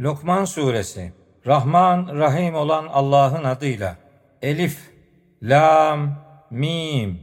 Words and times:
Lokman 0.00 0.44
Suresi 0.44 1.12
Rahman 1.46 2.18
Rahim 2.18 2.54
olan 2.54 2.86
Allah'ın 2.86 3.44
adıyla 3.44 3.96
Elif, 4.42 4.78
Lam, 5.42 6.18
Mim 6.50 7.22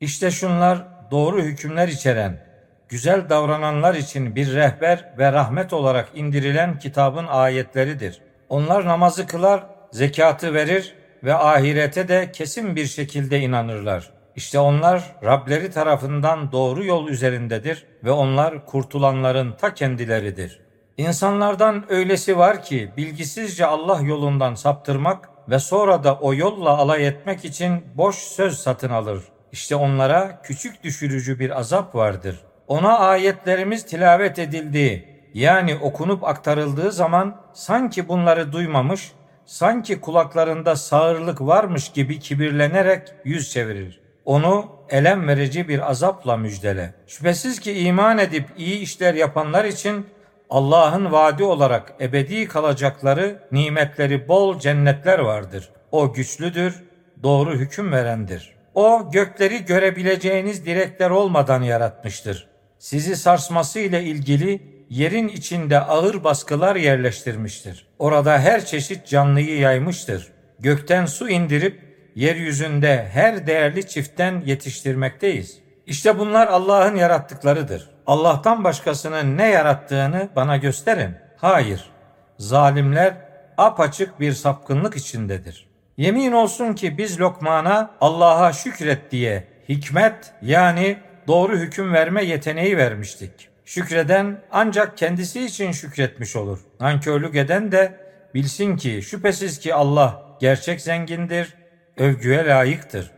İşte 0.00 0.30
şunlar 0.30 0.84
doğru 1.10 1.42
hükümler 1.42 1.88
içeren, 1.88 2.46
güzel 2.88 3.28
davrananlar 3.28 3.94
için 3.94 4.36
bir 4.36 4.54
rehber 4.54 5.14
ve 5.18 5.32
rahmet 5.32 5.72
olarak 5.72 6.08
indirilen 6.14 6.78
kitabın 6.78 7.26
ayetleridir. 7.26 8.20
Onlar 8.48 8.84
namazı 8.84 9.26
kılar, 9.26 9.66
zekatı 9.90 10.54
verir 10.54 10.94
ve 11.22 11.34
ahirete 11.34 12.08
de 12.08 12.32
kesin 12.32 12.76
bir 12.76 12.86
şekilde 12.86 13.40
inanırlar. 13.40 14.10
İşte 14.36 14.58
onlar 14.58 15.16
Rableri 15.24 15.70
tarafından 15.70 16.52
doğru 16.52 16.84
yol 16.84 17.08
üzerindedir 17.08 17.86
ve 18.04 18.10
onlar 18.10 18.66
kurtulanların 18.66 19.52
ta 19.52 19.74
kendileridir. 19.74 20.63
İnsanlardan 20.98 21.84
öylesi 21.88 22.38
var 22.38 22.62
ki 22.62 22.90
bilgisizce 22.96 23.66
Allah 23.66 24.00
yolundan 24.00 24.54
saptırmak 24.54 25.28
ve 25.48 25.58
sonra 25.58 26.04
da 26.04 26.18
o 26.18 26.34
yolla 26.34 26.70
alay 26.70 27.06
etmek 27.06 27.44
için 27.44 27.84
boş 27.94 28.16
söz 28.16 28.58
satın 28.58 28.90
alır. 28.90 29.22
İşte 29.52 29.76
onlara 29.76 30.42
küçük 30.42 30.84
düşürücü 30.84 31.38
bir 31.38 31.58
azap 31.58 31.94
vardır. 31.94 32.40
Ona 32.68 32.98
ayetlerimiz 32.98 33.86
tilavet 33.86 34.38
edildiği 34.38 35.08
yani 35.34 35.76
okunup 35.82 36.24
aktarıldığı 36.24 36.92
zaman 36.92 37.40
sanki 37.52 38.08
bunları 38.08 38.52
duymamış, 38.52 39.12
sanki 39.46 40.00
kulaklarında 40.00 40.76
sağırlık 40.76 41.40
varmış 41.40 41.88
gibi 41.88 42.18
kibirlenerek 42.18 43.08
yüz 43.24 43.52
çevirir. 43.52 44.00
Onu 44.24 44.66
elem 44.88 45.28
verici 45.28 45.68
bir 45.68 45.90
azapla 45.90 46.36
müjdele. 46.36 46.94
Şüphesiz 47.06 47.60
ki 47.60 47.72
iman 47.78 48.18
edip 48.18 48.44
iyi 48.56 48.78
işler 48.78 49.14
yapanlar 49.14 49.64
için 49.64 50.06
Allah'ın 50.50 51.12
vaadi 51.12 51.44
olarak 51.44 51.94
ebedi 52.00 52.48
kalacakları 52.48 53.38
nimetleri 53.52 54.28
bol 54.28 54.58
cennetler 54.58 55.18
vardır. 55.18 55.70
O 55.92 56.12
güçlüdür, 56.12 56.84
doğru 57.22 57.54
hüküm 57.54 57.92
verendir. 57.92 58.54
O 58.74 59.10
gökleri 59.10 59.64
görebileceğiniz 59.64 60.66
direkler 60.66 61.10
olmadan 61.10 61.62
yaratmıştır. 61.62 62.48
Sizi 62.78 63.16
sarsması 63.16 63.78
ile 63.80 64.02
ilgili 64.02 64.60
yerin 64.90 65.28
içinde 65.28 65.80
ağır 65.80 66.24
baskılar 66.24 66.76
yerleştirmiştir. 66.76 67.86
Orada 67.98 68.38
her 68.38 68.64
çeşit 68.64 69.06
canlıyı 69.06 69.58
yaymıştır. 69.58 70.32
Gökten 70.58 71.06
su 71.06 71.28
indirip 71.28 71.80
yeryüzünde 72.14 73.08
her 73.12 73.46
değerli 73.46 73.88
çiftten 73.88 74.42
yetiştirmekteyiz. 74.46 75.58
İşte 75.86 76.18
bunlar 76.18 76.46
Allah'ın 76.46 76.96
yarattıklarıdır. 76.96 77.90
Allah'tan 78.06 78.64
başkasının 78.64 79.36
ne 79.36 79.48
yarattığını 79.48 80.28
bana 80.36 80.56
gösterin. 80.56 81.14
Hayır, 81.36 81.90
zalimler 82.38 83.14
apaçık 83.56 84.20
bir 84.20 84.32
sapkınlık 84.32 84.96
içindedir. 84.96 85.68
Yemin 85.96 86.32
olsun 86.32 86.72
ki 86.74 86.98
biz 86.98 87.20
Lokman'a 87.20 87.90
Allah'a 88.00 88.52
şükret 88.52 89.10
diye 89.10 89.48
hikmet 89.68 90.32
yani 90.42 90.98
doğru 91.26 91.56
hüküm 91.56 91.92
verme 91.92 92.24
yeteneği 92.24 92.76
vermiştik. 92.76 93.48
Şükreden 93.64 94.40
ancak 94.50 94.98
kendisi 94.98 95.44
için 95.44 95.72
şükretmiş 95.72 96.36
olur. 96.36 96.58
Nankörlük 96.80 97.36
eden 97.36 97.72
de 97.72 98.00
bilsin 98.34 98.76
ki 98.76 99.02
şüphesiz 99.02 99.58
ki 99.58 99.74
Allah 99.74 100.22
gerçek 100.40 100.80
zengindir, 100.80 101.54
övgüye 101.96 102.46
layıktır. 102.46 103.10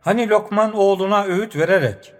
Hani 0.00 0.28
Lokman 0.28 0.74
oğluna 0.74 1.24
öğüt 1.24 1.56
vererek, 1.56 2.13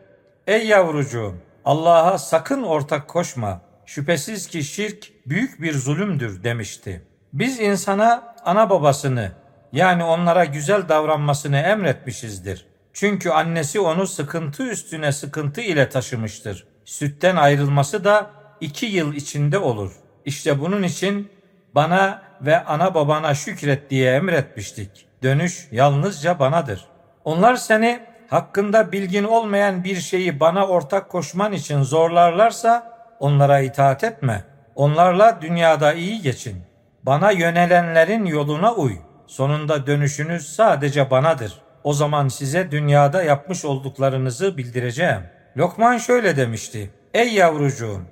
Ey 0.47 0.67
yavrucuğum 0.67 1.34
Allah'a 1.64 2.19
sakın 2.19 2.62
ortak 2.62 3.09
koşma. 3.09 3.61
Şüphesiz 3.87 4.47
ki 4.47 4.64
şirk 4.64 5.12
büyük 5.27 5.62
bir 5.62 5.73
zulümdür 5.73 6.45
demişti. 6.45 7.03
Biz 7.33 7.61
insana 7.61 8.34
ana 8.45 8.70
babasını 8.70 9.33
yani 9.73 10.05
onlara 10.05 10.45
güzel 10.45 10.89
davranmasını 10.89 11.56
emretmişizdir. 11.56 12.67
Çünkü 12.92 13.31
annesi 13.31 13.80
onu 13.80 14.07
sıkıntı 14.07 14.63
üstüne 14.63 15.13
sıkıntı 15.13 15.61
ile 15.61 15.89
taşımıştır. 15.89 16.67
Sütten 16.85 17.36
ayrılması 17.36 18.05
da 18.05 18.30
iki 18.61 18.86
yıl 18.86 19.14
içinde 19.14 19.58
olur. 19.58 19.92
İşte 20.24 20.61
bunun 20.61 20.83
için 20.83 21.29
bana 21.74 22.23
ve 22.41 22.64
ana 22.64 22.95
babana 22.95 23.35
şükret 23.35 23.91
diye 23.91 24.14
emretmiştik. 24.14 25.07
Dönüş 25.23 25.68
yalnızca 25.73 26.39
banadır. 26.39 26.85
Onlar 27.24 27.57
seni 27.57 28.14
hakkında 28.34 28.92
bilgin 28.92 29.24
olmayan 29.24 29.84
bir 29.84 29.96
şeyi 29.96 30.40
bana 30.40 30.67
ortak 30.67 31.08
koşman 31.11 31.52
için 31.52 31.83
zorlarlarsa 31.83 32.92
onlara 33.20 33.61
itaat 33.61 34.05
etme. 34.05 34.45
Onlarla 34.74 35.39
dünyada 35.40 35.92
iyi 35.92 36.22
geçin. 36.22 36.62
Bana 37.02 37.30
yönelenlerin 37.30 38.24
yoluna 38.24 38.74
uy. 38.74 38.96
Sonunda 39.27 39.86
dönüşünüz 39.86 40.55
sadece 40.55 41.11
banadır. 41.11 41.61
O 41.84 41.92
zaman 41.92 42.28
size 42.28 42.70
dünyada 42.70 43.23
yapmış 43.23 43.64
olduklarınızı 43.64 44.56
bildireceğim. 44.56 45.23
Lokman 45.56 45.98
şöyle 45.98 46.36
demişti. 46.36 46.90
Ey 47.14 47.34
yavrucuğum, 47.34 48.02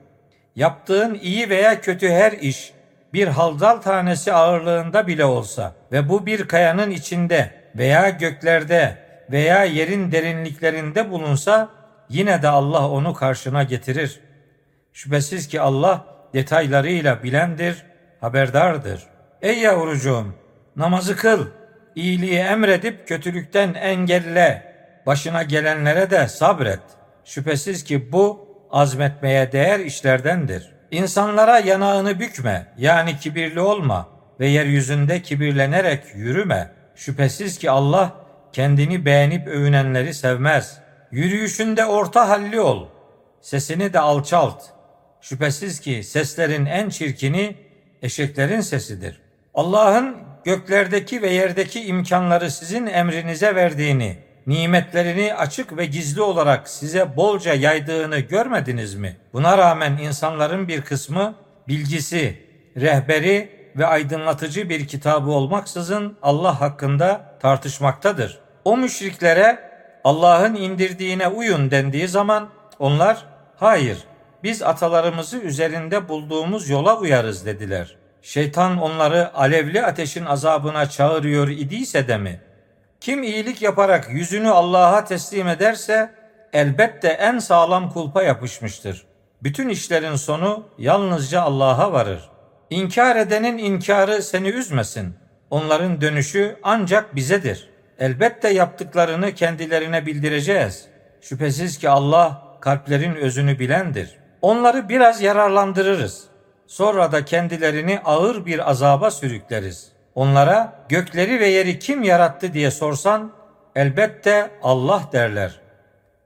yaptığın 0.57 1.15
iyi 1.15 1.51
veya 1.51 1.81
kötü 1.81 2.09
her 2.09 2.33
iş 2.33 2.73
bir 3.13 3.29
haldal 3.29 3.77
tanesi 3.77 4.33
ağırlığında 4.33 5.07
bile 5.07 5.25
olsa 5.25 5.73
ve 5.93 6.09
bu 6.09 6.27
bir 6.27 6.49
kayanın 6.49 6.91
içinde 6.91 7.51
veya 7.77 8.09
göklerde 8.09 9.12
veya 9.33 9.65
yerin 9.65 10.13
derinliklerinde 10.13 11.11
bulunsa 11.11 11.69
yine 12.09 12.43
de 12.43 12.49
Allah 12.49 12.89
onu 12.89 13.15
karşına 13.15 13.63
getirir. 13.63 14.21
Şüphesiz 14.93 15.49
ki 15.49 15.61
Allah 15.61 16.05
detaylarıyla 16.35 17.23
bilendir, 17.23 17.85
haberdardır. 18.21 19.03
Ey 19.43 19.59
yavrucuğum, 19.59 20.35
namazı 20.77 21.17
kıl, 21.17 21.47
iyiliği 21.95 22.39
emredip 22.39 23.09
kötülükten 23.09 23.75
engelle, 23.75 24.75
başına 25.07 25.43
gelenlere 25.43 26.11
de 26.11 26.29
sabret. 26.29 26.81
Şüphesiz 27.25 27.85
ki 27.85 28.13
bu 28.13 28.49
azmetmeye 28.71 29.53
değer 29.53 29.81
işlerdendir. 29.81 30.73
İnsanlara 30.91 31.59
yanağını 31.59 32.21
bükme, 32.21 32.67
yani 32.79 33.19
kibirli 33.19 33.61
olma 33.61 34.09
ve 34.41 34.47
yeryüzünde 34.47 35.23
kibirlenerek 35.23 36.05
yürüme. 36.15 36.71
Şüphesiz 36.95 37.59
ki 37.59 37.71
Allah 37.71 38.22
kendini 38.53 39.05
beğenip 39.05 39.49
övünenleri 39.49 40.15
sevmez. 40.15 40.79
Yürüyüşünde 41.11 41.85
orta 41.85 42.29
halli 42.29 42.61
ol. 42.61 42.89
Sesini 43.41 43.93
de 43.93 44.01
alçalt. 44.01 44.63
Şüphesiz 45.21 45.81
ki 45.81 46.05
seslerin 46.05 46.67
en 46.67 46.89
çirkini 46.89 47.57
eşeklerin 48.03 48.61
sesidir. 48.61 49.21
Allah'ın 49.55 50.17
göklerdeki 50.45 51.23
ve 51.23 51.31
yerdeki 51.31 51.85
imkanları 51.85 52.51
sizin 52.51 52.87
emrinize 52.87 53.55
verdiğini, 53.55 54.19
nimetlerini 54.47 55.35
açık 55.35 55.77
ve 55.77 55.87
gizli 55.87 56.23
olarak 56.23 56.69
size 56.69 57.17
bolca 57.17 57.55
yaydığını 57.55 58.19
görmediniz 58.19 58.95
mi? 58.95 59.17
Buna 59.33 59.59
rağmen 59.59 59.99
insanların 59.99 60.69
bir 60.69 60.83
kısmı 60.83 61.35
bilgisi, 61.69 62.37
rehberi 62.77 63.51
ve 63.77 63.87
aydınlatıcı 63.87 64.69
bir 64.69 64.87
kitabı 64.89 65.31
olmaksızın 65.31 66.17
Allah 66.23 66.61
hakkında 66.61 67.37
tartışmaktadır. 67.43 68.42
O 68.65 68.77
müşriklere 68.77 69.73
Allah'ın 70.05 70.55
indirdiğine 70.55 71.29
uyun 71.29 71.71
dendiği 71.71 72.09
zaman 72.09 72.49
onlar 72.79 73.27
hayır 73.57 73.99
biz 74.43 74.63
atalarımızı 74.63 75.39
üzerinde 75.39 76.09
bulduğumuz 76.09 76.69
yola 76.69 76.99
uyarız 76.99 77.47
dediler. 77.47 77.97
Şeytan 78.23 78.79
onları 78.79 79.37
alevli 79.37 79.87
ateşin 79.87 80.25
azabına 80.25 80.89
çağırıyor 80.89 81.49
idiyse 81.49 82.09
de 82.09 82.19
mi? 82.19 82.41
Kim 83.01 83.23
iyilik 83.23 83.63
yaparak 83.63 84.11
yüzünü 84.11 84.51
Allah'a 84.51 85.05
teslim 85.05 85.49
ederse 85.49 86.11
elbette 86.53 87.09
en 87.09 87.39
sağlam 87.39 87.91
kulpa 87.91 88.23
yapışmıştır. 88.23 89.07
Bütün 89.43 89.69
işlerin 89.69 90.17
sonu 90.17 90.65
yalnızca 90.79 91.43
Allah'a 91.43 91.93
varır. 91.93 92.31
İnkar 92.71 93.17
edenin 93.17 93.59
inkarı 93.59 94.23
seni 94.23 94.49
üzmesin. 94.49 95.15
Onların 95.51 96.01
dönüşü 96.01 96.57
ancak 96.63 97.17
bizedir. 97.17 97.72
Elbette 98.03 98.49
yaptıklarını 98.49 99.35
kendilerine 99.35 100.07
bildireceğiz. 100.07 100.89
Şüphesiz 101.21 101.79
ki 101.79 101.89
Allah 101.89 102.43
kalplerin 102.61 103.15
özünü 103.15 103.59
bilendir. 103.59 104.19
Onları 104.41 104.89
biraz 104.89 105.23
yararlandırırız. 105.23 106.25
Sonra 106.67 107.13
da 107.13 107.25
kendilerini 107.25 108.01
ağır 108.05 108.47
bir 108.47 108.71
azaba 108.71 109.11
sürükleriz. 109.11 109.93
Onlara 110.15 110.85
gökleri 110.89 111.41
ve 111.41 111.47
yeri 111.47 111.79
kim 111.79 112.03
yarattı 112.03 112.53
diye 112.53 112.71
sorsan 112.71 113.33
elbette 113.77 114.51
Allah 114.63 115.03
derler. 115.13 115.61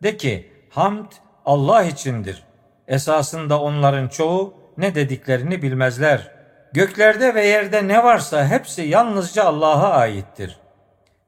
De 0.03 0.17
ki 0.17 0.53
hamd 0.71 1.13
Allah 1.45 1.83
içindir. 1.83 2.43
Esasında 2.89 3.61
onların 3.61 4.09
çoğu 4.09 4.55
ne 4.79 4.95
dediklerini 4.95 5.63
bilmezler. 5.63 6.31
Göklerde 6.73 7.35
ve 7.35 7.47
yerde 7.47 7.89
ne 7.89 8.05
varsa 8.05 8.47
hepsi 8.47 8.83
yalnızca 8.83 9.45
Allah'a 9.45 9.91
aittir. 9.91 10.59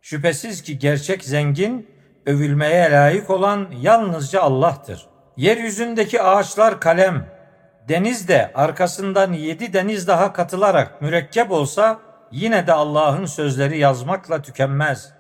Şüphesiz 0.09 0.63
ki 0.63 0.79
gerçek 0.79 1.25
zengin, 1.25 1.91
övülmeye 2.27 2.91
layık 2.91 3.31
olan 3.31 3.69
yalnızca 3.81 4.41
Allah'tır. 4.41 5.07
Yeryüzündeki 5.37 6.23
ağaçlar 6.23 6.81
kalem, 6.81 7.27
deniz 7.89 8.29
de 8.29 8.53
arkasından 8.55 9.33
yedi 9.33 9.73
deniz 9.73 10.07
daha 10.07 10.33
katılarak 10.33 11.03
mürekkep 11.03 11.51
olsa 11.51 12.01
yine 12.33 12.67
de 12.67 12.73
Allah'ın 12.73 13.27
sözleri 13.27 13.79
yazmakla 13.79 14.43
tükenmez. 14.43 15.13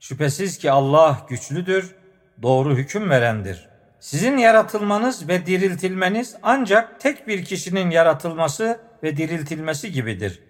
Şüphesiz 0.00 0.58
ki 0.58 0.70
Allah 0.70 1.18
güçlüdür, 1.28 1.94
doğru 2.42 2.76
hüküm 2.76 3.10
verendir. 3.10 3.68
Sizin 4.00 4.36
yaratılmanız 4.36 5.28
ve 5.28 5.46
diriltilmeniz 5.46 6.36
ancak 6.42 7.00
tek 7.00 7.28
bir 7.28 7.44
kişinin 7.44 7.90
yaratılması 7.90 8.80
ve 9.02 9.16
diriltilmesi 9.16 9.92
gibidir. 9.92 10.42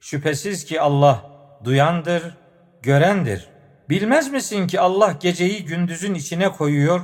Şüphesiz 0.00 0.64
ki 0.64 0.80
Allah 0.80 1.22
duyandır, 1.64 2.41
görendir. 2.82 3.48
Bilmez 3.90 4.32
misin 4.32 4.66
ki 4.66 4.80
Allah 4.80 5.16
geceyi 5.20 5.64
gündüzün 5.64 6.14
içine 6.14 6.48
koyuyor, 6.48 7.00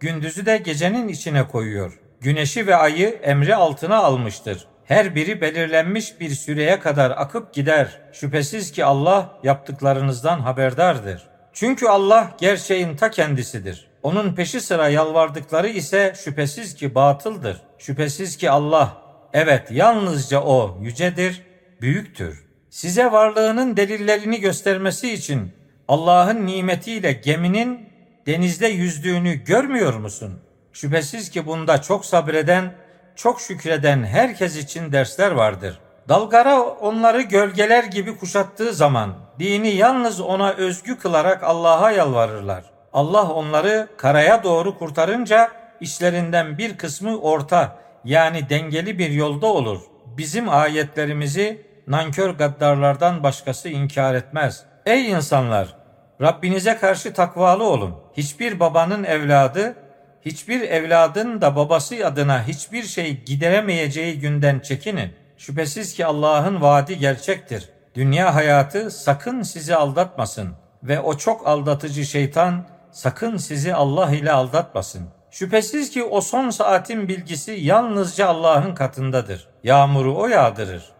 gündüzü 0.00 0.46
de 0.46 0.56
gecenin 0.56 1.08
içine 1.08 1.48
koyuyor. 1.48 2.00
Güneşi 2.20 2.66
ve 2.66 2.76
ayı 2.76 3.08
emri 3.08 3.54
altına 3.54 3.96
almıştır. 3.96 4.66
Her 4.84 5.14
biri 5.14 5.40
belirlenmiş 5.40 6.20
bir 6.20 6.30
süreye 6.30 6.80
kadar 6.80 7.10
akıp 7.10 7.54
gider. 7.54 8.00
Şüphesiz 8.12 8.72
ki 8.72 8.84
Allah 8.84 9.38
yaptıklarınızdan 9.42 10.40
haberdardır. 10.40 11.28
Çünkü 11.52 11.86
Allah 11.86 12.36
gerçeğin 12.38 12.96
ta 12.96 13.10
kendisidir. 13.10 13.88
Onun 14.02 14.34
peşi 14.34 14.60
sıra 14.60 14.88
yalvardıkları 14.88 15.68
ise 15.68 16.14
şüphesiz 16.24 16.74
ki 16.74 16.94
batıldır. 16.94 17.62
Şüphesiz 17.78 18.36
ki 18.36 18.50
Allah, 18.50 19.02
evet 19.32 19.70
yalnızca 19.70 20.40
O 20.40 20.78
yücedir, 20.80 21.42
büyüktür. 21.80 22.45
Size 22.76 23.12
varlığının 23.12 23.76
delillerini 23.76 24.40
göstermesi 24.40 25.12
için 25.12 25.52
Allah'ın 25.88 26.46
nimetiyle 26.46 27.12
geminin 27.12 27.88
denizde 28.26 28.66
yüzdüğünü 28.66 29.32
görmüyor 29.44 29.94
musun? 29.94 30.40
Şüphesiz 30.72 31.30
ki 31.30 31.46
bunda 31.46 31.82
çok 31.82 32.06
sabreden, 32.06 32.74
çok 33.14 33.40
şükreden 33.40 34.04
herkes 34.04 34.56
için 34.56 34.92
dersler 34.92 35.30
vardır. 35.30 35.80
Dalgara 36.08 36.60
onları 36.62 37.22
gölgeler 37.22 37.84
gibi 37.84 38.16
kuşattığı 38.16 38.72
zaman 38.72 39.14
dini 39.38 39.68
yalnız 39.68 40.20
ona 40.20 40.52
özgü 40.52 40.98
kılarak 40.98 41.42
Allah'a 41.42 41.90
yalvarırlar. 41.90 42.64
Allah 42.92 43.32
onları 43.32 43.88
karaya 43.96 44.44
doğru 44.44 44.78
kurtarınca 44.78 45.50
işlerinden 45.80 46.58
bir 46.58 46.76
kısmı 46.76 47.20
orta 47.20 47.78
yani 48.04 48.48
dengeli 48.50 48.98
bir 48.98 49.10
yolda 49.10 49.46
olur. 49.46 49.80
Bizim 50.06 50.48
ayetlerimizi 50.48 51.66
nankör 51.86 52.30
gaddarlardan 52.30 53.22
başkası 53.22 53.68
inkar 53.68 54.14
etmez. 54.14 54.64
Ey 54.86 55.10
insanlar! 55.10 55.76
Rabbinize 56.20 56.76
karşı 56.76 57.12
takvalı 57.12 57.64
olun. 57.64 57.94
Hiçbir 58.16 58.60
babanın 58.60 59.04
evladı, 59.04 59.76
hiçbir 60.22 60.60
evladın 60.60 61.40
da 61.40 61.56
babası 61.56 62.06
adına 62.06 62.46
hiçbir 62.46 62.82
şey 62.82 63.24
gideremeyeceği 63.24 64.20
günden 64.20 64.60
çekinin. 64.60 65.12
Şüphesiz 65.36 65.94
ki 65.94 66.06
Allah'ın 66.06 66.60
vaadi 66.60 66.98
gerçektir. 66.98 67.68
Dünya 67.94 68.34
hayatı 68.34 68.90
sakın 68.90 69.42
sizi 69.42 69.76
aldatmasın 69.76 70.48
ve 70.82 71.00
o 71.00 71.16
çok 71.16 71.46
aldatıcı 71.46 72.04
şeytan 72.04 72.64
sakın 72.90 73.36
sizi 73.36 73.74
Allah 73.74 74.10
ile 74.10 74.32
aldatmasın. 74.32 75.08
Şüphesiz 75.30 75.90
ki 75.90 76.04
o 76.04 76.20
son 76.20 76.50
saatin 76.50 77.08
bilgisi 77.08 77.52
yalnızca 77.52 78.28
Allah'ın 78.28 78.74
katındadır. 78.74 79.48
Yağmuru 79.64 80.16
o 80.16 80.26
yağdırır. 80.26 80.95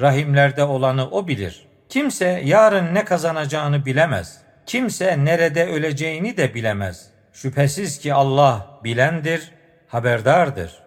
Rahimlerde 0.00 0.64
olanı 0.64 1.10
o 1.10 1.28
bilir. 1.28 1.66
Kimse 1.88 2.42
yarın 2.44 2.94
ne 2.94 3.04
kazanacağını 3.04 3.86
bilemez. 3.86 4.40
Kimse 4.66 5.24
nerede 5.24 5.66
öleceğini 5.66 6.36
de 6.36 6.54
bilemez. 6.54 7.10
Şüphesiz 7.32 7.98
ki 7.98 8.14
Allah 8.14 8.80
bilendir, 8.84 9.52
haberdardır.'' 9.88 10.85